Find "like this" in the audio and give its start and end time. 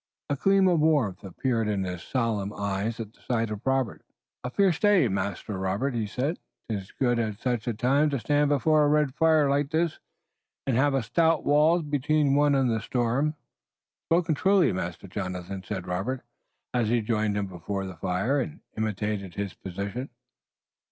9.47-9.99